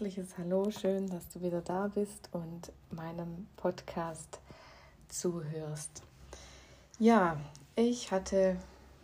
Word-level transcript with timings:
Herzliches 0.00 0.38
Hallo, 0.38 0.70
schön, 0.70 1.10
dass 1.10 1.28
du 1.28 1.42
wieder 1.42 1.60
da 1.60 1.88
bist 1.88 2.30
und 2.32 2.72
meinem 2.90 3.46
Podcast 3.58 4.40
zuhörst. 5.08 6.02
Ja, 6.98 7.38
ich 7.76 8.10
hatte 8.10 8.56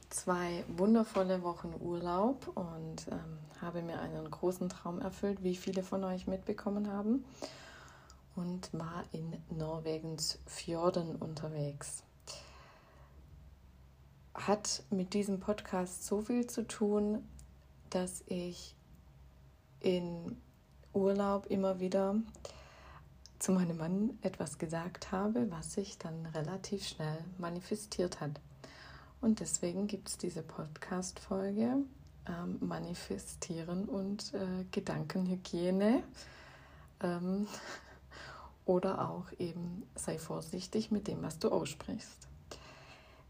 zwei 0.09 0.65
wundervolle 0.69 1.43
Wochen 1.43 1.75
Urlaub 1.83 2.51
und 2.55 3.09
ähm, 3.11 3.39
habe 3.61 3.83
mir 3.83 4.01
einen 4.01 4.31
großen 4.31 4.71
Traum 4.71 4.99
erfüllt, 5.03 5.43
wie 5.43 5.55
viele 5.55 5.83
von 5.83 6.03
euch 6.03 6.27
mitbekommen 6.27 6.91
haben, 6.91 7.27
und 8.35 8.73
war 8.73 9.05
in 9.13 9.37
Norwegens 9.51 10.39
Fjorden 10.47 11.17
unterwegs. 11.17 12.05
Hat 14.33 14.83
mit 14.89 15.13
diesem 15.13 15.41
Podcast 15.41 16.07
so 16.07 16.23
viel 16.23 16.47
zu 16.47 16.67
tun, 16.67 17.23
dass 17.91 18.25
ich 18.29 18.75
in 19.81 20.41
Urlaub 20.97 21.47
immer 21.51 21.79
wieder 21.79 22.17
zu 23.39 23.53
meinem 23.53 23.77
Mann 23.77 24.19
etwas 24.23 24.59
gesagt 24.59 25.13
habe, 25.13 25.51
was 25.51 25.75
sich 25.75 25.99
dann 25.99 26.27
relativ 26.27 26.89
schnell 26.89 27.19
manifestiert 27.39 28.21
hat. 28.21 28.41
Und 29.21 29.41
deswegen 29.41 29.87
gibt 29.87 30.09
es 30.09 30.19
diese 30.19 30.43
Podcast-Folge 30.43 31.85
ähm, 32.27 32.59
Manifestieren 32.61 33.85
und 33.85 34.33
äh, 34.35 34.65
Gedankenhygiene. 34.71 36.03
Ähm, 37.03 37.47
oder 38.65 39.09
auch 39.09 39.27
eben 39.39 39.87
sei 39.95 40.19
vorsichtig 40.19 40.91
mit 40.91 41.07
dem, 41.07 41.23
was 41.23 41.39
du 41.39 41.51
aussprichst. 41.51 42.27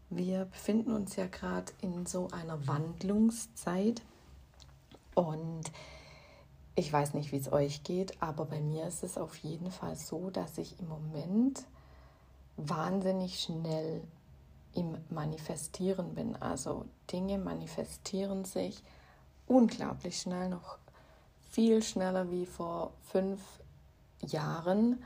Wir 0.09 0.45
befinden 0.45 0.93
uns 0.93 1.15
ja 1.17 1.27
gerade 1.27 1.71
in 1.81 2.05
so 2.05 2.29
einer 2.31 2.65
Wandlungszeit 2.65 4.01
und 5.15 5.63
ich 6.77 6.93
weiß 6.93 7.15
nicht, 7.15 7.31
wie 7.31 7.37
es 7.37 7.51
euch 7.51 7.83
geht, 7.83 8.21
aber 8.21 8.45
bei 8.45 8.61
mir 8.61 8.85
ist 8.85 9.03
es 9.03 9.17
auf 9.17 9.35
jeden 9.37 9.71
Fall 9.71 9.95
so, 9.95 10.29
dass 10.29 10.59
ich 10.59 10.79
im 10.79 10.87
Moment 10.87 11.65
wahnsinnig 12.55 13.39
schnell 13.39 14.03
im 14.75 14.95
Manifestieren 15.09 16.13
bin. 16.13 16.35
Also 16.35 16.85
Dinge 17.11 17.39
manifestieren 17.39 18.45
sich 18.45 18.83
unglaublich 19.47 20.21
schnell, 20.21 20.49
noch 20.49 20.77
viel 21.49 21.81
schneller 21.81 22.29
wie 22.29 22.45
vor 22.45 22.91
fünf 23.01 23.41
Jahren. 24.21 25.01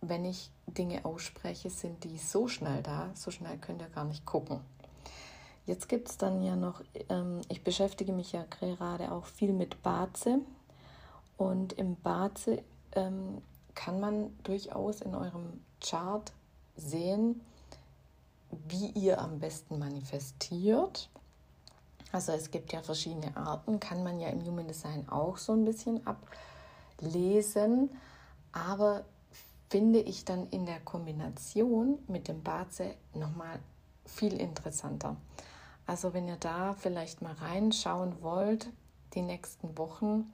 Wenn 0.00 0.24
ich 0.24 0.50
Dinge 0.66 1.04
ausspreche, 1.04 1.68
sind 1.68 2.04
die 2.04 2.16
so 2.16 2.48
schnell 2.48 2.82
da, 2.82 3.10
so 3.12 3.30
schnell 3.30 3.58
könnt 3.58 3.82
ihr 3.82 3.90
gar 3.90 4.04
nicht 4.04 4.24
gucken. 4.24 4.60
Jetzt 5.66 5.90
gibt 5.90 6.08
es 6.08 6.16
dann 6.16 6.40
ja 6.40 6.56
noch, 6.56 6.80
ähm, 7.10 7.42
ich 7.50 7.62
beschäftige 7.62 8.14
mich 8.14 8.32
ja 8.32 8.46
gerade 8.48 9.12
auch 9.12 9.26
viel 9.26 9.52
mit 9.52 9.82
Baze. 9.82 10.40
Und 11.36 11.74
im 11.74 11.96
Baze 11.96 12.62
ähm, 12.92 13.42
kann 13.74 14.00
man 14.00 14.36
durchaus 14.42 15.00
in 15.00 15.14
eurem 15.14 15.60
Chart 15.80 16.32
sehen, 16.76 17.40
wie 18.68 18.90
ihr 18.90 19.20
am 19.20 19.38
besten 19.38 19.78
manifestiert. 19.78 21.10
Also 22.12 22.32
es 22.32 22.50
gibt 22.50 22.72
ja 22.72 22.82
verschiedene 22.82 23.36
Arten, 23.36 23.80
kann 23.80 24.02
man 24.02 24.20
ja 24.20 24.28
im 24.28 24.44
Human 24.44 24.66
Design 24.68 25.08
auch 25.08 25.36
so 25.36 25.52
ein 25.52 25.64
bisschen 25.64 26.00
ablesen, 26.06 27.90
aber 28.52 29.04
finde 29.68 29.98
ich 29.98 30.24
dann 30.24 30.48
in 30.50 30.64
der 30.64 30.80
Kombination 30.80 31.98
mit 32.06 32.28
dem 32.28 32.42
Baze 32.42 32.94
nochmal 33.12 33.58
viel 34.06 34.40
interessanter. 34.40 35.16
Also 35.86 36.14
wenn 36.14 36.28
ihr 36.28 36.36
da 36.36 36.74
vielleicht 36.74 37.22
mal 37.22 37.34
reinschauen 37.34 38.22
wollt, 38.22 38.68
die 39.14 39.22
nächsten 39.22 39.76
Wochen, 39.76 40.32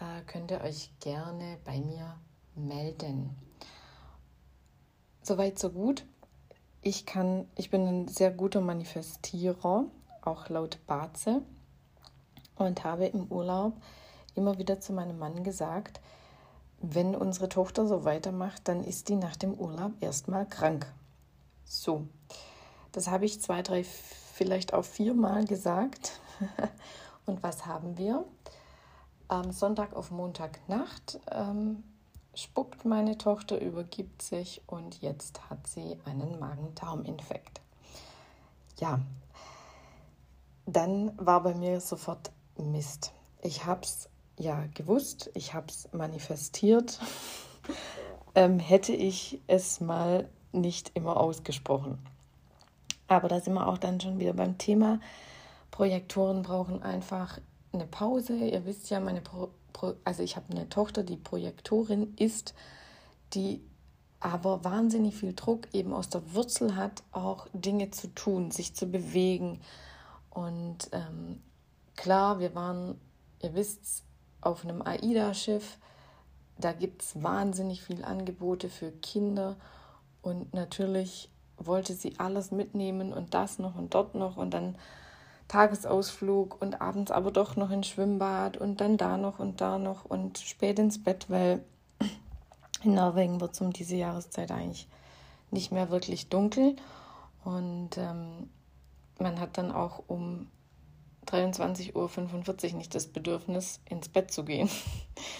äh, 0.00 0.22
könnt 0.26 0.50
ihr 0.50 0.60
euch 0.62 0.90
gerne 1.00 1.58
bei 1.64 1.80
mir 1.80 2.16
melden. 2.54 3.36
Soweit, 5.22 5.58
so 5.58 5.70
gut. 5.70 6.04
Ich 6.82 7.04
kann, 7.04 7.46
ich 7.56 7.70
bin 7.70 7.86
ein 7.86 8.08
sehr 8.08 8.30
guter 8.30 8.60
Manifestierer, 8.60 9.84
auch 10.22 10.48
laut 10.48 10.78
Baze, 10.86 11.42
und 12.56 12.84
habe 12.84 13.06
im 13.06 13.26
Urlaub 13.26 13.74
immer 14.34 14.58
wieder 14.58 14.80
zu 14.80 14.92
meinem 14.92 15.18
Mann 15.18 15.44
gesagt, 15.44 16.00
wenn 16.80 17.14
unsere 17.14 17.48
Tochter 17.48 17.86
so 17.86 18.04
weitermacht, 18.04 18.66
dann 18.66 18.82
ist 18.82 19.08
die 19.08 19.16
nach 19.16 19.36
dem 19.36 19.54
Urlaub 19.54 19.92
erstmal 20.00 20.46
krank. 20.46 20.90
So, 21.64 22.06
das 22.92 23.08
habe 23.08 23.26
ich 23.26 23.42
zwei, 23.42 23.62
drei, 23.62 23.84
vielleicht 23.84 24.72
auch 24.72 24.84
viermal 24.84 25.44
gesagt. 25.44 26.20
und 27.26 27.42
was 27.42 27.66
haben 27.66 27.98
wir? 27.98 28.24
Am 29.30 29.52
Sonntag 29.52 29.94
auf 29.94 30.10
Montagnacht 30.10 31.20
ähm, 31.30 31.84
spuckt 32.34 32.84
meine 32.84 33.16
Tochter, 33.16 33.60
übergibt 33.60 34.22
sich 34.22 34.60
und 34.66 35.02
jetzt 35.02 35.48
hat 35.48 35.68
sie 35.68 35.98
einen 36.04 36.40
Magen-Darm-Infekt. 36.40 37.60
Ja, 38.80 38.98
dann 40.66 41.12
war 41.16 41.44
bei 41.44 41.54
mir 41.54 41.80
sofort 41.80 42.32
Mist. 42.58 43.12
Ich 43.40 43.66
habe 43.66 43.82
es 43.82 44.08
ja 44.36 44.64
gewusst, 44.74 45.30
ich 45.34 45.54
habe 45.54 45.68
es 45.68 45.88
manifestiert. 45.92 46.98
ähm, 48.34 48.58
hätte 48.58 48.94
ich 48.94 49.40
es 49.46 49.80
mal 49.80 50.28
nicht 50.50 50.90
immer 50.94 51.16
ausgesprochen. 51.16 52.04
Aber 53.06 53.28
da 53.28 53.38
sind 53.38 53.54
wir 53.54 53.68
auch 53.68 53.78
dann 53.78 54.00
schon 54.00 54.18
wieder 54.18 54.32
beim 54.32 54.58
Thema. 54.58 54.98
Projektoren 55.70 56.42
brauchen 56.42 56.82
einfach 56.82 57.38
eine 57.72 57.86
Pause. 57.86 58.34
Ihr 58.36 58.64
wisst 58.66 58.90
ja, 58.90 59.00
meine 59.00 59.20
Pro 59.20 59.50
also 60.04 60.22
ich 60.22 60.36
habe 60.36 60.46
eine 60.50 60.68
Tochter, 60.68 61.02
die 61.02 61.16
Projektorin 61.16 62.14
ist, 62.16 62.54
die 63.32 63.62
aber 64.18 64.64
wahnsinnig 64.64 65.16
viel 65.16 65.32
Druck 65.32 65.68
eben 65.72 65.94
aus 65.94 66.10
der 66.10 66.34
Wurzel 66.34 66.76
hat, 66.76 67.02
auch 67.12 67.46
Dinge 67.54 67.90
zu 67.90 68.08
tun, 68.14 68.50
sich 68.50 68.74
zu 68.74 68.86
bewegen. 68.86 69.60
Und 70.28 70.90
ähm, 70.92 71.40
klar, 71.96 72.38
wir 72.38 72.54
waren, 72.54 73.00
ihr 73.42 73.54
wisst, 73.54 74.04
auf 74.42 74.64
einem 74.64 74.82
AIDA-Schiff. 74.82 75.78
Da 76.58 76.72
gibt 76.72 77.02
es 77.02 77.22
wahnsinnig 77.22 77.82
viele 77.82 78.06
Angebote 78.06 78.68
für 78.68 78.90
Kinder. 78.90 79.56
Und 80.20 80.52
natürlich 80.52 81.30
wollte 81.56 81.94
sie 81.94 82.18
alles 82.18 82.50
mitnehmen 82.50 83.12
und 83.12 83.32
das 83.32 83.58
noch 83.58 83.74
und 83.76 83.94
dort 83.94 84.14
noch. 84.14 84.36
Und 84.36 84.52
dann 84.52 84.76
Tagesausflug 85.50 86.62
und 86.62 86.80
abends 86.80 87.10
aber 87.10 87.32
doch 87.32 87.56
noch 87.56 87.72
ins 87.72 87.88
Schwimmbad 87.88 88.56
und 88.56 88.80
dann 88.80 88.96
da 88.96 89.16
noch 89.16 89.40
und 89.40 89.60
da 89.60 89.78
noch 89.78 90.04
und 90.04 90.38
spät 90.38 90.78
ins 90.78 91.02
Bett, 91.02 91.26
weil 91.28 91.64
in 92.84 92.94
Norwegen 92.94 93.40
wird 93.40 93.54
es 93.54 93.60
um 93.60 93.72
diese 93.72 93.96
Jahreszeit 93.96 94.52
eigentlich 94.52 94.86
nicht 95.50 95.72
mehr 95.72 95.90
wirklich 95.90 96.28
dunkel. 96.28 96.76
Und 97.42 97.98
ähm, 97.98 98.48
man 99.18 99.40
hat 99.40 99.58
dann 99.58 99.72
auch 99.72 100.04
um 100.06 100.46
23.45 101.26 101.94
Uhr 101.96 102.78
nicht 102.78 102.94
das 102.94 103.08
Bedürfnis, 103.08 103.80
ins 103.86 104.08
Bett 104.08 104.30
zu 104.30 104.44
gehen. 104.44 104.70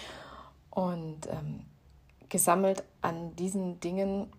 Und 0.71 1.29
ähm, 1.29 1.67
gesammelt 2.29 2.83
an 3.01 3.37
diesen 3.37 3.79
Dingen 3.79 4.33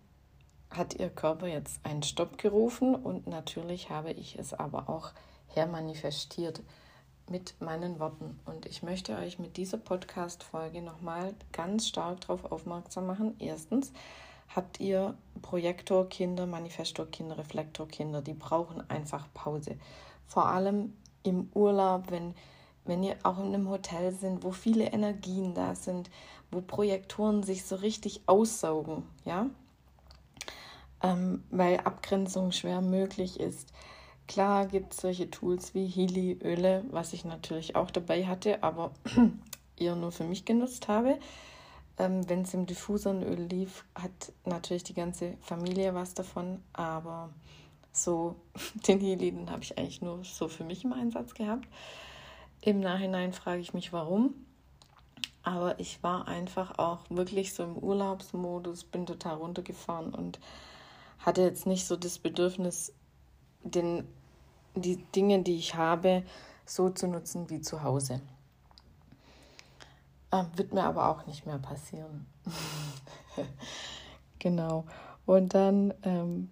hat 0.68 0.92
ihr 1.00 1.08
Körper 1.08 1.46
jetzt 1.46 1.80
einen 1.82 2.02
Stopp 2.02 2.36
gerufen 2.38 2.94
und 2.94 3.26
natürlich 3.26 3.90
habe 3.90 4.10
ich 4.12 4.38
es 4.38 4.54
aber 4.54 4.88
auch 4.88 5.12
hermanifestiert 5.54 6.62
mit 7.28 7.54
meinen 7.60 7.98
Worten. 7.98 8.38
Und 8.44 8.66
ich 8.66 8.82
möchte 8.82 9.16
euch 9.16 9.38
mit 9.38 9.56
dieser 9.56 9.78
Podcast-Folge 9.78 10.82
nochmal 10.82 11.34
ganz 11.52 11.88
stark 11.88 12.20
darauf 12.22 12.50
aufmerksam 12.50 13.06
machen. 13.06 13.34
Erstens, 13.38 13.92
habt 14.54 14.80
ihr 14.80 15.14
Projektorkinder, 15.40 16.46
Manifestorkinder, 16.46 17.38
Reflektorkinder, 17.38 18.22
die 18.22 18.34
brauchen 18.34 18.88
einfach 18.90 19.26
Pause. 19.34 19.76
Vor 20.26 20.46
allem 20.46 20.92
im 21.22 21.50
Urlaub, 21.54 22.10
wenn, 22.10 22.34
wenn 22.84 23.02
ihr 23.02 23.16
auch 23.22 23.38
in 23.38 23.46
einem 23.46 23.68
Hotel 23.68 24.12
sind, 24.12 24.44
wo 24.44 24.50
viele 24.50 24.84
Energien 24.84 25.54
da 25.54 25.74
sind, 25.74 26.10
wo 26.50 26.60
Projektoren 26.60 27.42
sich 27.42 27.64
so 27.64 27.76
richtig 27.76 28.22
aussaugen, 28.26 29.04
ja, 29.24 29.46
ähm, 31.02 31.44
weil 31.50 31.78
Abgrenzung 31.80 32.52
schwer 32.52 32.80
möglich 32.80 33.40
ist. 33.40 33.72
Klar 34.32 34.64
gibt 34.64 34.94
es 34.94 35.02
solche 35.02 35.30
Tools 35.30 35.74
wie 35.74 35.86
Healy-Öle, 35.86 36.84
was 36.90 37.12
ich 37.12 37.26
natürlich 37.26 37.76
auch 37.76 37.90
dabei 37.90 38.24
hatte, 38.24 38.62
aber 38.62 38.92
eher 39.76 39.94
nur 39.94 40.10
für 40.10 40.24
mich 40.24 40.46
genutzt 40.46 40.88
habe. 40.88 41.18
Ähm, 41.98 42.26
Wenn 42.30 42.40
es 42.40 42.54
im 42.54 42.64
Diffuseröl 42.64 43.42
lief, 43.42 43.84
hat 43.94 44.32
natürlich 44.46 44.84
die 44.84 44.94
ganze 44.94 45.36
Familie 45.42 45.94
was 45.94 46.14
davon, 46.14 46.62
aber 46.72 47.28
so 47.92 48.36
den 48.88 49.00
Healy, 49.00 49.32
den 49.32 49.50
habe 49.50 49.64
ich 49.64 49.76
eigentlich 49.76 50.00
nur 50.00 50.24
so 50.24 50.48
für 50.48 50.64
mich 50.64 50.82
im 50.82 50.94
Einsatz 50.94 51.34
gehabt. 51.34 51.68
Im 52.62 52.80
Nachhinein 52.80 53.34
frage 53.34 53.60
ich 53.60 53.74
mich, 53.74 53.92
warum. 53.92 54.32
Aber 55.42 55.78
ich 55.78 56.02
war 56.02 56.26
einfach 56.26 56.78
auch 56.78 57.00
wirklich 57.10 57.52
so 57.52 57.64
im 57.64 57.76
Urlaubsmodus, 57.76 58.84
bin 58.84 59.04
total 59.04 59.34
runtergefahren 59.34 60.14
und 60.14 60.40
hatte 61.18 61.42
jetzt 61.42 61.66
nicht 61.66 61.84
so 61.84 61.96
das 61.96 62.18
Bedürfnis, 62.18 62.94
den, 63.62 64.08
die 64.74 64.96
Dinge, 65.14 65.42
die 65.42 65.56
ich 65.56 65.74
habe, 65.74 66.22
so 66.64 66.90
zu 66.90 67.06
nutzen 67.06 67.50
wie 67.50 67.60
zu 67.60 67.82
Hause. 67.82 68.20
Äh, 70.30 70.44
wird 70.56 70.72
mir 70.72 70.84
aber 70.84 71.08
auch 71.08 71.26
nicht 71.26 71.46
mehr 71.46 71.58
passieren. 71.58 72.26
genau. 74.38 74.84
Und 75.26 75.54
dann, 75.54 75.92
ähm, 76.02 76.50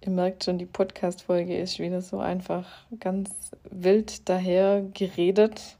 ihr 0.00 0.10
merkt 0.10 0.44
schon, 0.44 0.58
die 0.58 0.66
Podcast-Folge 0.66 1.58
ist 1.58 1.78
wieder 1.78 2.02
so 2.02 2.20
einfach 2.20 2.66
ganz 3.00 3.30
wild 3.64 4.28
daher 4.28 4.82
geredet. 4.82 5.76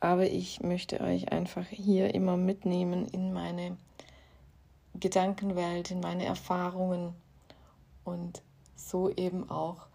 Aber 0.00 0.26
ich 0.26 0.60
möchte 0.60 1.00
euch 1.00 1.32
einfach 1.32 1.66
hier 1.66 2.14
immer 2.14 2.36
mitnehmen 2.36 3.06
in 3.08 3.32
meine 3.32 3.76
Gedankenwelt, 4.94 5.90
in 5.90 6.00
meine 6.00 6.24
Erfahrungen 6.24 7.14
und 8.04 8.42
so 8.76 9.10
eben 9.10 9.48
auch, 9.50 9.89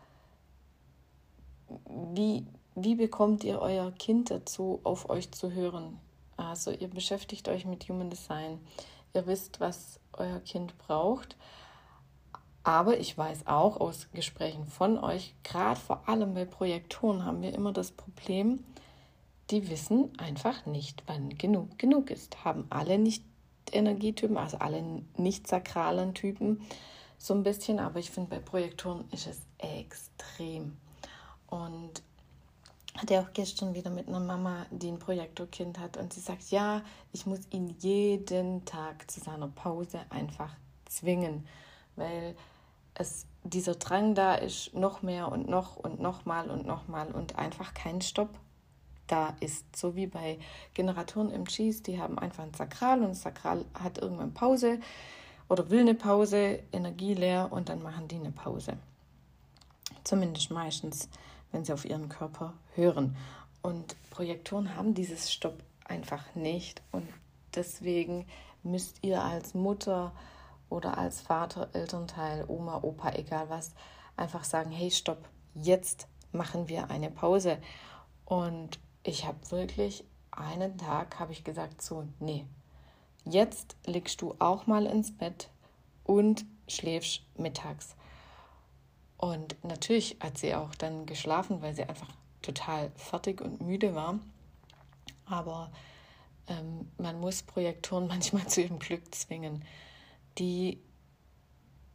wie, 2.15 2.45
wie 2.75 2.95
bekommt 2.95 3.43
ihr 3.43 3.59
euer 3.59 3.91
Kind 3.91 4.31
dazu, 4.31 4.79
auf 4.83 5.09
euch 5.09 5.31
zu 5.31 5.51
hören? 5.51 5.99
Also 6.37 6.71
ihr 6.71 6.89
beschäftigt 6.89 7.47
euch 7.47 7.65
mit 7.65 7.87
Human 7.87 8.09
Design, 8.09 8.59
ihr 9.13 9.25
wisst, 9.27 9.59
was 9.59 9.99
euer 10.13 10.39
Kind 10.39 10.77
braucht. 10.77 11.35
Aber 12.63 12.97
ich 12.97 13.17
weiß 13.17 13.47
auch 13.47 13.79
aus 13.79 14.07
Gesprächen 14.13 14.65
von 14.65 14.97
euch, 14.97 15.35
gerade 15.43 15.79
vor 15.79 16.09
allem 16.09 16.33
bei 16.33 16.45
Projektoren 16.45 17.23
haben 17.23 17.41
wir 17.41 17.53
immer 17.53 17.71
das 17.71 17.91
Problem, 17.91 18.63
die 19.51 19.69
wissen 19.69 20.11
einfach 20.17 20.65
nicht, 20.65 21.03
wann 21.05 21.29
genug 21.37 21.77
genug 21.77 22.09
ist. 22.09 22.43
Haben 22.43 22.65
alle 22.71 22.97
nicht 22.97 23.23
Energietypen, 23.71 24.37
also 24.37 24.57
alle 24.57 24.83
nicht 25.17 25.47
sakralen 25.47 26.13
Typen 26.13 26.61
so 27.17 27.33
ein 27.33 27.43
bisschen, 27.43 27.79
aber 27.79 27.99
ich 27.99 28.11
finde 28.11 28.29
bei 28.29 28.39
Projektoren 28.39 29.05
ist 29.11 29.27
es 29.27 29.41
extrem. 29.57 30.77
Und 31.49 32.01
hatte 32.97 33.19
auch 33.19 33.33
gestern 33.33 33.73
wieder 33.73 33.89
mit 33.89 34.07
einer 34.07 34.19
Mama, 34.19 34.65
die 34.71 34.87
ein 34.87 34.99
Projektorkind 34.99 35.79
hat 35.79 35.97
und 35.97 36.13
sie 36.13 36.21
sagt, 36.21 36.49
ja, 36.51 36.81
ich 37.11 37.25
muss 37.25 37.41
ihn 37.51 37.75
jeden 37.79 38.63
Tag 38.65 39.09
zu 39.11 39.19
seiner 39.19 39.49
Pause 39.49 39.99
einfach 40.09 40.51
zwingen, 40.85 41.45
weil 41.97 42.35
es 42.93 43.25
dieser 43.43 43.75
Drang 43.75 44.15
da 44.15 44.35
ist, 44.35 44.73
noch 44.73 45.01
mehr 45.01 45.31
und 45.31 45.49
noch 45.49 45.75
und 45.75 45.99
noch 45.99 46.25
mal 46.25 46.49
und 46.49 46.65
noch 46.65 46.87
mal 46.87 47.11
und 47.11 47.37
einfach 47.37 47.73
kein 47.73 48.01
Stopp 48.01 48.29
da 49.07 49.35
ist. 49.39 49.75
So 49.75 49.95
wie 49.95 50.07
bei 50.07 50.39
Generatoren 50.73 51.31
im 51.31 51.45
Cheese, 51.45 51.83
die 51.83 51.99
haben 51.99 52.17
einfach 52.17 52.43
ein 52.43 52.53
Sakral 52.53 53.01
und 53.01 53.09
das 53.09 53.21
Sakral 53.21 53.65
hat 53.79 53.97
irgendwann 53.97 54.33
Pause 54.33 54.79
oder 55.47 55.69
will 55.69 55.81
eine 55.81 55.93
Pause, 55.95 56.59
Energie 56.71 57.13
leer 57.13 57.49
und 57.51 57.69
dann 57.69 57.83
machen 57.83 58.07
die 58.07 58.15
eine 58.15 58.31
Pause. 58.31 58.77
Zumindest 60.03 60.49
meistens, 60.49 61.09
wenn 61.51 61.65
sie 61.65 61.73
auf 61.73 61.85
ihren 61.85 62.09
Körper 62.09 62.53
hören. 62.75 63.15
Und 63.61 63.95
Projektoren 64.11 64.75
haben 64.75 64.93
dieses 64.93 65.31
Stopp 65.31 65.63
einfach 65.85 66.35
nicht 66.35 66.81
und 66.91 67.07
deswegen 67.55 68.25
müsst 68.63 69.03
ihr 69.03 69.23
als 69.23 69.53
Mutter 69.53 70.11
oder 70.69 70.97
als 70.97 71.21
Vater, 71.21 71.69
Elternteil, 71.73 72.45
Oma, 72.47 72.79
Opa, 72.81 73.13
egal 73.13 73.49
was, 73.49 73.73
einfach 74.17 74.43
sagen, 74.43 74.71
hey, 74.71 74.91
stopp, 74.91 75.29
jetzt 75.53 76.07
machen 76.31 76.67
wir 76.67 76.89
eine 76.89 77.11
Pause. 77.11 77.59
Und 78.25 78.79
ich 79.03 79.25
habe 79.25 79.51
wirklich 79.51 80.03
einen 80.31 80.77
Tag, 80.77 81.19
habe 81.19 81.31
ich 81.31 81.43
gesagt, 81.43 81.81
so, 81.81 82.07
nee, 82.19 82.45
jetzt 83.23 83.75
legst 83.85 84.21
du 84.21 84.35
auch 84.39 84.67
mal 84.67 84.85
ins 84.85 85.15
Bett 85.15 85.49
und 86.03 86.45
schläfst 86.67 87.21
mittags. 87.37 87.95
Und 89.17 89.55
natürlich 89.63 90.17
hat 90.19 90.37
sie 90.37 90.55
auch 90.55 90.75
dann 90.75 91.05
geschlafen, 91.05 91.61
weil 91.61 91.73
sie 91.73 91.83
einfach 91.83 92.09
total 92.41 92.91
fertig 92.95 93.41
und 93.41 93.61
müde 93.61 93.95
war. 93.95 94.19
Aber 95.25 95.71
ähm, 96.47 96.91
man 96.97 97.19
muss 97.19 97.43
Projektoren 97.43 98.07
manchmal 98.09 98.47
zu 98.47 98.61
ihrem 98.61 98.79
Glück 98.79 99.13
zwingen. 99.13 99.63
Die 100.37 100.79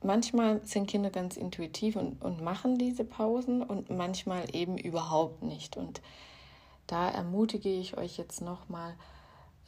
manchmal 0.03 0.65
sind 0.65 0.87
Kinder 0.89 1.11
ganz 1.11 1.37
intuitiv 1.37 1.97
und, 1.97 2.23
und 2.23 2.43
machen 2.43 2.79
diese 2.79 3.05
Pausen 3.05 3.63
und 3.63 3.91
manchmal 3.91 4.55
eben 4.55 4.79
überhaupt 4.79 5.43
nicht. 5.43 5.77
Und 5.77 6.01
da 6.87 7.09
ermutige 7.09 7.69
ich 7.69 7.97
euch 7.97 8.17
jetzt 8.17 8.41
nochmal, 8.41 8.95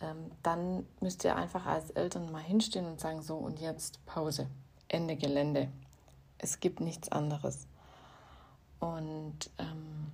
ähm, 0.01 0.31
dann 0.43 0.87
müsst 1.01 1.25
ihr 1.25 1.37
einfach 1.37 1.67
als 1.67 1.91
Eltern 1.91 2.33
mal 2.33 2.43
hinstehen 2.43 2.87
und 2.87 3.01
sagen, 3.01 3.23
so 3.23 3.37
und 3.37 3.61
jetzt 3.61 4.05
Pause, 4.07 4.49
Ende 4.89 5.17
Gelände. 5.17 5.69
Es 6.43 6.61
gibt 6.61 6.81
nichts 6.81 7.11
anderes. 7.11 7.67
Und 8.79 9.49
ähm, 9.59 10.13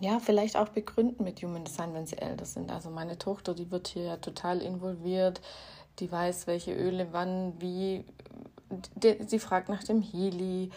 ja, 0.00 0.18
vielleicht 0.18 0.56
auch 0.56 0.68
begründen 0.68 1.24
mit 1.24 1.40
Human 1.42 1.64
Design, 1.64 1.94
wenn 1.94 2.06
sie 2.06 2.18
älter 2.18 2.44
sind. 2.44 2.70
Also 2.70 2.90
meine 2.90 3.16
Tochter, 3.16 3.54
die 3.54 3.70
wird 3.70 3.88
hier 3.88 4.02
ja 4.02 4.16
total 4.16 4.60
involviert, 4.60 5.40
die 6.00 6.10
weiß, 6.10 6.46
welche 6.46 6.74
Öle 6.74 7.08
wann, 7.12 7.54
wie. 7.60 8.04
sie 9.00 9.38
fragt 9.38 9.68
nach 9.68 9.84
dem 9.84 10.02
Healy. 10.02 10.70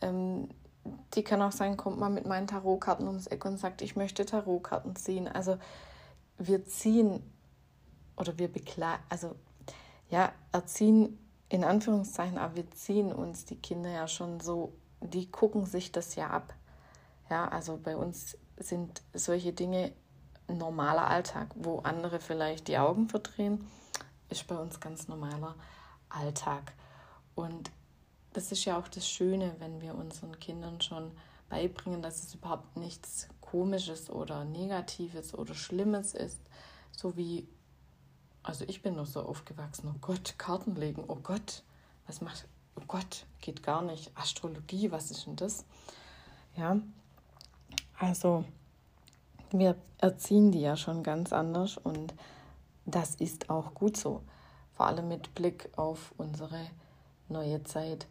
Ähm, 0.00 0.48
die 1.14 1.22
kann 1.22 1.42
auch 1.42 1.52
sagen, 1.52 1.76
kommt 1.76 1.98
mal 1.98 2.10
mit 2.10 2.26
meinen 2.26 2.48
Tarotkarten 2.48 3.06
ums 3.06 3.28
Eck 3.28 3.44
und 3.44 3.56
sagt, 3.56 3.80
ich 3.80 3.96
möchte 3.96 4.26
Tarotkarten 4.26 4.96
ziehen. 4.96 5.28
Also 5.28 5.58
wir 6.38 6.64
ziehen 6.66 7.22
oder 8.16 8.38
wir 8.38 8.48
begleiten, 8.48 9.02
also 9.08 9.34
ja, 10.10 10.32
erziehen 10.52 11.18
in 11.48 11.64
Anführungszeichen, 11.64 12.38
aber 12.38 12.56
wir 12.56 12.70
ziehen 12.72 13.12
uns 13.12 13.44
die 13.44 13.56
Kinder 13.56 13.90
ja 13.90 14.08
schon 14.08 14.40
so, 14.40 14.72
die 15.00 15.30
gucken 15.30 15.64
sich 15.64 15.92
das 15.92 16.14
ja 16.14 16.30
ab. 16.30 16.54
Ja, 17.30 17.48
also 17.48 17.78
bei 17.82 17.96
uns 17.96 18.36
sind 18.58 19.02
solche 19.12 19.52
Dinge 19.52 19.92
normaler 20.48 21.08
Alltag, 21.08 21.48
wo 21.54 21.78
andere 21.80 22.20
vielleicht 22.20 22.68
die 22.68 22.78
Augen 22.78 23.08
verdrehen, 23.08 23.66
ist 24.28 24.46
bei 24.46 24.56
uns 24.56 24.80
ganz 24.80 25.08
normaler 25.08 25.54
Alltag. 26.08 26.72
Und 27.34 27.70
das 28.32 28.52
ist 28.52 28.64
ja 28.64 28.78
auch 28.78 28.88
das 28.88 29.08
Schöne, 29.08 29.54
wenn 29.58 29.80
wir 29.80 29.94
unseren 29.94 30.38
Kindern 30.38 30.80
schon 30.80 31.10
beibringen, 31.48 32.02
dass 32.02 32.22
es 32.22 32.34
überhaupt 32.34 32.76
nichts 32.76 33.28
Komisches 33.40 34.10
oder 34.10 34.44
Negatives 34.44 35.34
oder 35.34 35.54
Schlimmes 35.54 36.14
ist. 36.14 36.40
So 36.92 37.16
wie, 37.16 37.48
also 38.46 38.64
ich 38.68 38.80
bin 38.80 38.94
noch 38.94 39.06
so 39.06 39.22
aufgewachsen, 39.22 39.90
oh 39.92 39.98
Gott, 40.00 40.34
Karten 40.38 40.76
legen, 40.76 41.02
oh 41.08 41.16
Gott, 41.16 41.64
was 42.06 42.20
macht, 42.20 42.46
oh 42.76 42.84
Gott, 42.86 43.26
geht 43.40 43.64
gar 43.64 43.82
nicht. 43.82 44.16
Astrologie, 44.16 44.92
was 44.92 45.10
ist 45.10 45.26
denn 45.26 45.34
das? 45.34 45.64
Ja, 46.56 46.78
also 47.98 48.44
wir 49.50 49.76
erziehen 49.98 50.52
die 50.52 50.60
ja 50.60 50.76
schon 50.76 51.02
ganz 51.02 51.32
anders 51.32 51.76
und 51.76 52.14
das 52.84 53.16
ist 53.16 53.50
auch 53.50 53.74
gut 53.74 53.96
so. 53.96 54.22
Vor 54.74 54.86
allem 54.86 55.08
mit 55.08 55.34
Blick 55.34 55.68
auf 55.76 56.14
unsere 56.16 56.70
neue 57.28 57.64
Zeit. 57.64 58.06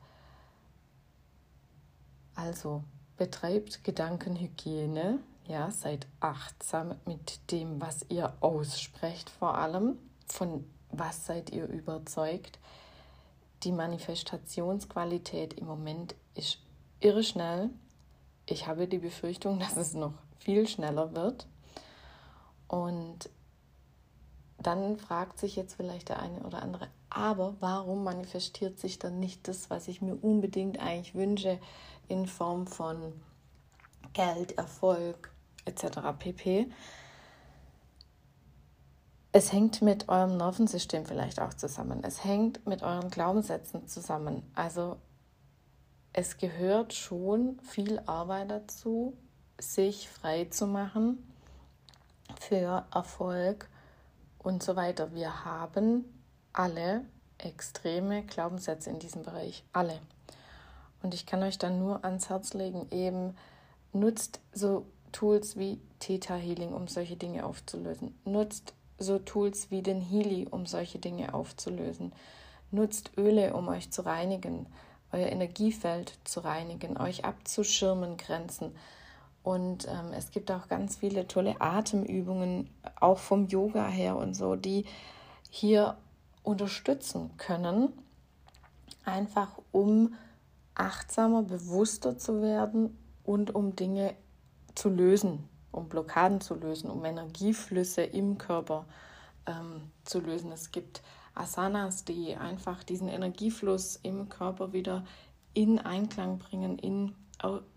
Also 2.36 2.84
betreibt 3.16 3.86
Gedankenhygiene, 3.86 5.20
ja, 5.48 5.72
seid 5.72 6.08
achtsam 6.20 6.96
mit 7.06 7.52
dem, 7.52 7.80
was 7.80 8.06
ihr 8.10 8.34
aussprecht, 8.42 9.30
vor 9.30 9.58
allem 9.58 9.98
von 10.28 10.66
was 10.92 11.26
seid 11.26 11.50
ihr 11.50 11.68
überzeugt. 11.68 12.60
Die 13.64 13.72
Manifestationsqualität 13.72 15.54
im 15.54 15.66
Moment 15.66 16.16
ist 16.36 16.60
irre 17.00 17.24
schnell. 17.24 17.70
Ich 18.46 18.68
habe 18.68 18.88
die 18.88 19.00
Befürchtung, 19.00 19.60
dass 19.60 19.76
es 19.78 19.94
noch 19.94 20.14
viel 20.40 20.68
schneller 20.68 21.16
wird. 21.16 21.48
Und 22.68 23.30
dann 24.60 24.98
fragt 24.98 25.40
sich 25.40 25.56
jetzt 25.56 25.76
vielleicht 25.76 26.10
der 26.10 26.20
eine 26.20 26.40
oder 26.42 26.62
andere, 26.62 26.88
aber 27.10 27.56
warum 27.60 28.04
manifestiert 28.04 28.80
sich 28.80 29.00
dann 29.00 29.20
nicht 29.20 29.48
das, 29.48 29.70
was 29.70 29.88
ich 29.88 30.02
mir 30.02 30.16
unbedingt 30.16 30.80
eigentlich 30.80 31.14
wünsche, 31.14 31.60
in 32.08 32.26
Form 32.26 32.68
von 32.68 33.14
Geld, 34.14 34.58
Erfolg 34.58 35.32
etc. 35.66 36.00
pp. 36.18 36.72
Es 39.38 39.52
hängt 39.52 39.82
mit 39.82 40.08
eurem 40.08 40.38
Nervensystem 40.38 41.06
vielleicht 41.06 41.42
auch 41.42 41.54
zusammen. 41.54 42.06
Es 42.06 42.24
hängt 42.24 42.66
mit 42.66 42.84
euren 42.84 43.10
Glaubenssätzen 43.10 43.86
zusammen. 43.86 44.50
Also 44.56 44.96
es 46.14 46.38
gehört 46.38 46.94
schon 46.94 47.60
viel 47.60 48.00
Arbeit 48.06 48.50
dazu, 48.50 49.18
sich 49.60 50.08
frei 50.08 50.46
zu 50.46 50.68
machen 50.68 51.30
für 52.40 52.86
Erfolg 52.94 53.68
und 54.40 54.64
so 54.64 54.78
weiter. 54.78 55.14
Wir 55.14 55.44
haben 55.44 56.06
alle 56.54 57.04
extreme 57.38 58.24
Glaubenssätze 58.24 58.90
in 58.90 59.00
diesem 59.00 59.24
Bereich. 59.24 59.66
Alle. 59.74 60.00
Und 61.04 61.14
ich 61.14 61.26
kann 61.26 61.44
euch 61.44 61.58
dann 61.58 61.78
nur 61.78 62.06
ans 62.06 62.30
Herz 62.30 62.54
legen, 62.54 62.88
eben 62.90 63.36
nutzt 63.92 64.40
so 64.54 64.86
Tools 65.12 65.58
wie 65.58 65.82
Theta 66.00 66.36
Healing, 66.36 66.72
um 66.72 66.88
solche 66.88 67.18
Dinge 67.18 67.46
aufzulösen. 67.46 68.18
Nutzt 68.24 68.74
so 68.98 69.20
Tools 69.20 69.72
wie 69.72 69.82
den 69.82 70.02
Healy, 70.02 70.48
um 70.50 70.66
solche 70.66 71.00
Dinge 71.00 71.34
aufzulösen. 71.34 72.14
Nutzt 72.72 73.12
Öle, 73.18 73.54
um 73.54 73.68
euch 73.68 73.92
zu 73.92 74.06
reinigen, 74.06 74.68
euer 75.12 75.28
Energiefeld 75.28 76.18
zu 76.24 76.42
reinigen, 76.42 76.98
euch 76.98 77.26
abzuschirmen, 77.26 78.18
Grenzen. 78.18 78.76
Und 79.44 79.88
ähm, 79.88 80.12
es 80.16 80.32
gibt 80.32 80.52
auch 80.52 80.68
ganz 80.68 80.98
viele 80.98 81.28
tolle 81.28 81.62
Atemübungen, 81.62 82.70
auch 83.00 83.20
vom 83.20 83.48
Yoga 83.48 83.88
her 83.88 84.18
und 84.18 84.34
so, 84.34 84.56
die 84.56 84.86
hier 85.50 85.98
unterstützen 86.44 87.32
können, 87.38 87.94
einfach 89.04 89.50
um 89.72 90.16
achtsamer, 90.74 91.44
bewusster 91.44 92.18
zu 92.18 92.42
werden 92.42 92.98
und 93.24 93.54
um 93.56 93.76
Dinge 93.76 94.16
zu 94.74 94.90
lösen, 94.90 95.48
um 95.76 95.90
Blockaden 95.90 96.42
zu 96.42 96.56
lösen, 96.56 96.90
um 96.90 97.04
Energieflüsse 97.06 98.04
im 98.04 98.38
Körper 98.38 98.86
ähm, 99.46 99.92
zu 100.04 100.20
lösen. 100.20 100.52
Es 100.52 100.72
gibt 100.72 101.02
Asanas, 101.34 102.06
die 102.06 102.36
einfach 102.36 102.84
diesen 102.84 103.10
Energiefluss 103.10 104.00
im 104.02 104.30
Körper 104.30 104.74
wieder 104.74 105.06
in 105.54 105.80
Einklang 105.80 106.40
bringen, 106.40 106.80
in 106.80 107.14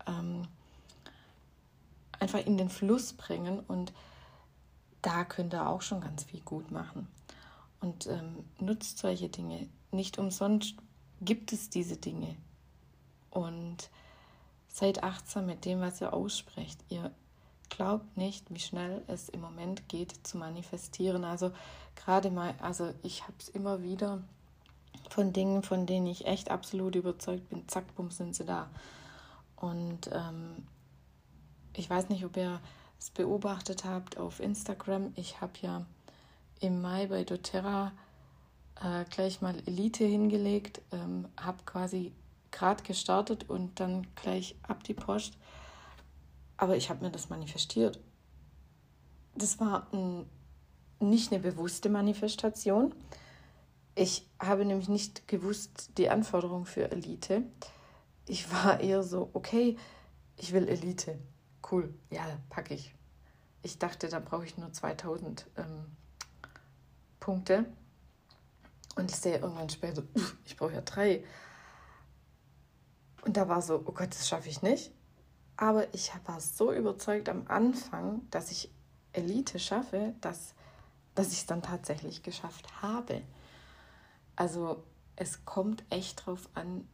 ähm, 0.07 0.43
einfach 2.19 2.45
in 2.45 2.57
den 2.57 2.69
Fluss 2.69 3.13
bringen 3.13 3.59
und 3.59 3.93
da 5.01 5.23
könnt 5.23 5.53
ihr 5.53 5.67
auch 5.67 5.81
schon 5.81 6.01
ganz 6.01 6.23
viel 6.23 6.41
gut 6.41 6.71
machen. 6.71 7.07
Und 7.79 8.07
ähm, 8.07 8.43
nutzt 8.59 8.97
solche 8.97 9.29
Dinge. 9.29 9.69
Nicht 9.91 10.17
umsonst 10.17 10.75
gibt 11.21 11.53
es 11.53 11.69
diese 11.69 11.95
Dinge. 11.95 12.35
Und 13.29 13.89
seid 14.67 15.03
achtsam 15.03 15.45
mit 15.45 15.63
dem, 15.63 15.79
was 15.79 16.01
ihr 16.01 16.13
aussprecht. 16.13 16.83
Ihr 16.89 17.11
glaubt 17.69 18.17
nicht, 18.17 18.53
wie 18.53 18.59
schnell 18.59 19.03
es 19.07 19.29
im 19.29 19.41
Moment 19.41 19.87
geht 19.89 20.13
zu 20.25 20.37
manifestieren. 20.37 21.23
Also 21.23 21.51
gerade 21.95 22.31
mal, 22.31 22.53
also 22.61 22.93
ich 23.03 23.23
habe 23.23 23.33
es 23.39 23.49
immer 23.49 23.81
wieder 23.81 24.21
von 25.09 25.33
Dingen, 25.33 25.63
von 25.63 25.85
denen 25.85 26.07
ich 26.07 26.25
echt 26.25 26.51
absolut 26.51 26.95
überzeugt 26.95 27.49
bin. 27.49 27.67
Zack, 27.67 27.95
bumm, 27.95 28.11
sind 28.11 28.35
sie 28.35 28.45
da. 28.45 28.69
Und 29.55 30.09
ähm, 30.11 30.65
ich 31.75 31.89
weiß 31.89 32.09
nicht, 32.09 32.25
ob 32.25 32.37
ihr 32.37 32.59
es 32.99 33.09
beobachtet 33.09 33.85
habt 33.85 34.17
auf 34.17 34.39
Instagram. 34.39 35.11
Ich 35.15 35.41
habe 35.41 35.53
ja 35.61 35.85
im 36.59 36.81
Mai 36.81 37.07
bei 37.07 37.23
doTERRA 37.23 37.91
äh, 38.81 39.05
gleich 39.09 39.41
mal 39.41 39.55
Elite 39.65 40.05
hingelegt, 40.05 40.81
ähm, 40.91 41.27
habe 41.37 41.63
quasi 41.65 42.11
gerade 42.51 42.83
gestartet 42.83 43.49
und 43.49 43.79
dann 43.79 44.07
gleich 44.15 44.55
ab 44.63 44.83
die 44.83 44.93
Post. 44.93 45.37
Aber 46.59 46.75
ich 46.75 46.89
habe 46.89 47.05
mir 47.05 47.09
das 47.09 47.29
manifestiert. 47.29 48.01
Das 49.33 49.61
war 49.61 49.87
ein, 49.93 50.25
nicht 50.99 51.31
eine 51.31 51.41
bewusste 51.41 51.87
Manifestation. 51.87 52.93
Ich 53.95 54.27
habe 54.41 54.65
nämlich 54.65 54.89
nicht 54.89 55.25
gewusst 55.29 55.97
die 55.97 56.09
Anforderung 56.09 56.65
für 56.65 56.91
Elite. 56.91 57.43
Ich 58.27 58.51
war 58.51 58.81
eher 58.81 59.03
so, 59.03 59.29
okay, 59.31 59.77
ich 60.35 60.51
will 60.51 60.67
Elite 60.67 61.17
cool, 61.71 61.93
ja, 62.09 62.25
packe 62.49 62.73
ich. 62.73 62.93
Ich 63.61 63.79
dachte, 63.79 64.09
da 64.09 64.19
brauche 64.19 64.43
ich 64.43 64.57
nur 64.57 64.73
2000 64.73 65.47
ähm, 65.55 65.85
Punkte. 67.21 67.65
Und 68.97 69.11
ich 69.11 69.17
sehe 69.17 69.37
irgendwann 69.37 69.69
später, 69.69 70.03
ich 70.43 70.57
brauche 70.57 70.73
ja 70.73 70.81
drei. 70.81 71.23
Und 73.23 73.37
da 73.37 73.47
war 73.47 73.61
so, 73.61 73.81
oh 73.85 73.93
Gott, 73.93 74.09
das 74.09 74.27
schaffe 74.27 74.49
ich 74.49 74.61
nicht. 74.61 74.91
Aber 75.61 75.93
ich 75.93 76.09
war 76.25 76.39
so 76.39 76.71
überzeugt 76.71 77.27
am 77.27 77.45
Anfang, 77.49 78.21
dass 78.31 78.49
ich 78.49 78.71
Elite 79.11 79.59
schaffe, 79.59 80.13
dass, 80.21 80.53
dass 81.15 81.33
ich 81.33 81.39
es 81.39 81.45
dann 81.47 81.61
tatsächlich 81.61 82.23
geschafft 82.23 82.81
habe. 82.81 83.23
Also 84.37 84.85
es 85.17 85.43
kommt 85.43 85.83
echt 85.89 86.25
drauf 86.25 86.47
an, 86.53 86.87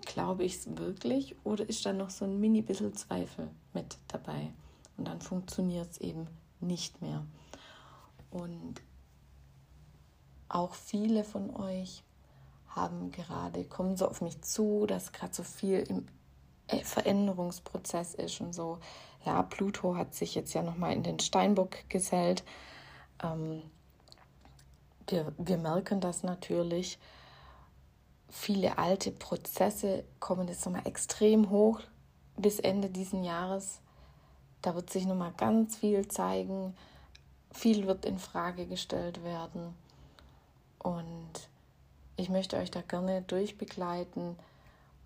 glaube 0.00 0.42
ich 0.42 0.56
es 0.56 0.76
wirklich 0.76 1.36
oder 1.44 1.68
ist 1.68 1.86
da 1.86 1.92
noch 1.92 2.10
so 2.10 2.24
ein 2.24 2.40
mini 2.40 2.62
bisschen 2.62 2.96
Zweifel 2.96 3.48
mit 3.74 3.96
dabei? 4.08 4.52
Und 4.96 5.06
dann 5.06 5.20
funktioniert 5.20 5.88
es 5.88 5.98
eben 5.98 6.26
nicht 6.58 7.00
mehr. 7.00 7.24
Und 8.32 8.82
auch 10.48 10.74
viele 10.74 11.22
von 11.22 11.54
euch 11.54 12.02
haben 12.66 13.12
gerade, 13.12 13.62
kommen 13.62 13.96
so 13.96 14.08
auf 14.08 14.20
mich 14.20 14.42
zu, 14.42 14.86
dass 14.86 15.12
gerade 15.12 15.32
so 15.32 15.44
viel 15.44 15.78
im 15.78 16.06
Veränderungsprozess 16.84 18.14
ist 18.14 18.40
und 18.40 18.54
so. 18.54 18.78
Ja, 19.24 19.42
Pluto 19.42 19.96
hat 19.96 20.14
sich 20.14 20.34
jetzt 20.34 20.54
ja 20.54 20.62
nochmal 20.62 20.92
in 20.92 21.02
den 21.02 21.18
Steinbock 21.18 21.88
gesellt. 21.88 22.42
Ähm, 23.22 23.62
wir, 25.08 25.32
wir 25.38 25.58
merken 25.58 26.00
das 26.00 26.22
natürlich 26.22 26.98
viele 28.30 28.78
alte 28.78 29.10
Prozesse 29.10 30.04
kommen 30.20 30.48
jetzt 30.48 30.64
nochmal 30.64 30.86
extrem 30.86 31.50
hoch 31.50 31.80
bis 32.36 32.60
Ende 32.60 32.88
diesen 32.88 33.24
Jahres. 33.24 33.80
Da 34.62 34.74
wird 34.74 34.90
sich 34.90 35.04
nochmal 35.04 35.32
ganz 35.36 35.76
viel 35.76 36.06
zeigen. 36.08 36.76
Viel 37.52 37.86
wird 37.86 38.04
in 38.04 38.18
Frage 38.18 38.66
gestellt 38.66 39.24
werden. 39.24 39.74
Und 40.78 41.48
ich 42.16 42.28
möchte 42.28 42.56
euch 42.56 42.70
da 42.70 42.80
gerne 42.82 43.22
durchbegleiten. 43.22 44.36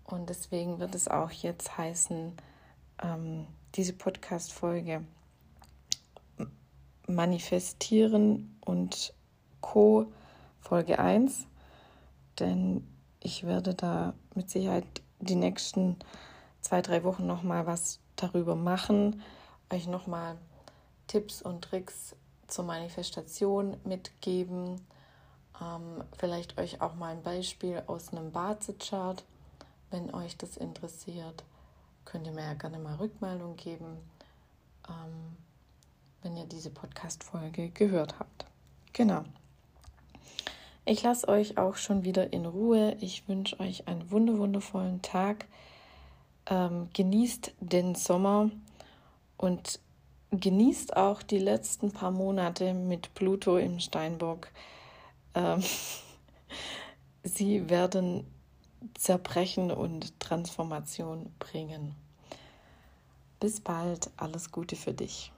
Und 0.05 0.29
deswegen 0.29 0.79
wird 0.79 0.95
es 0.95 1.07
auch 1.07 1.31
jetzt 1.31 1.77
heißen, 1.77 2.33
ähm, 3.03 3.47
diese 3.75 3.93
Podcast-Folge 3.93 5.03
Manifestieren 7.07 8.57
und 8.65 9.13
Co. 9.61 10.07
Folge 10.59 10.99
1. 10.99 11.47
Denn 12.39 12.87
ich 13.19 13.45
werde 13.45 13.73
da 13.73 14.13
mit 14.33 14.49
Sicherheit 14.49 14.85
die 15.19 15.35
nächsten 15.35 15.97
zwei, 16.61 16.81
drei 16.81 17.03
Wochen 17.03 17.25
nochmal 17.25 17.65
was 17.65 17.99
darüber 18.15 18.55
machen, 18.55 19.21
euch 19.71 19.87
nochmal 19.87 20.37
Tipps 21.07 21.41
und 21.41 21.63
Tricks 21.63 22.15
zur 22.47 22.65
Manifestation 22.65 23.77
mitgeben. 23.83 24.81
Ähm, 25.61 26.03
vielleicht 26.17 26.57
euch 26.57 26.81
auch 26.81 26.95
mal 26.95 27.13
ein 27.13 27.23
Beispiel 27.23 27.83
aus 27.87 28.11
einem 28.11 28.31
Bazet-Chart, 28.31 29.23
wenn 29.91 30.13
euch 30.13 30.37
das 30.37 30.57
interessiert. 30.57 31.43
Könnt 32.05 32.27
ihr 32.27 32.33
mir 32.33 32.43
ja 32.43 32.53
gerne 32.53 32.79
mal 32.79 32.95
Rückmeldung 32.95 33.55
geben, 33.55 33.97
ähm, 34.87 35.37
wenn 36.21 36.37
ihr 36.37 36.45
diese 36.45 36.69
Podcast-Folge 36.69 37.69
gehört 37.69 38.19
habt. 38.19 38.45
Genau. 38.93 39.23
Ich 40.85 41.01
lasse 41.01 41.27
euch 41.27 41.57
auch 41.57 41.75
schon 41.75 42.03
wieder 42.03 42.31
in 42.31 42.45
Ruhe. 42.45 42.95
Ich 43.01 43.27
wünsche 43.27 43.59
euch 43.59 43.87
einen 43.87 44.11
wundervollen 44.11 45.01
Tag. 45.01 45.47
Ähm, 46.47 46.89
genießt 46.93 47.55
den 47.59 47.95
Sommer 47.95 48.51
und 49.37 49.79
genießt 50.29 50.95
auch 50.95 51.23
die 51.23 51.39
letzten 51.39 51.91
paar 51.91 52.11
Monate 52.11 52.75
mit 52.75 53.13
Pluto 53.15 53.57
im 53.57 53.79
Steinbock. 53.79 54.49
Ähm, 55.33 55.63
sie 57.23 57.67
werden 57.69 58.27
Zerbrechen 58.93 59.71
und 59.71 60.19
Transformation 60.19 61.33
bringen. 61.39 61.95
Bis 63.39 63.59
bald, 63.59 64.09
alles 64.17 64.51
Gute 64.51 64.75
für 64.75 64.93
dich. 64.93 65.31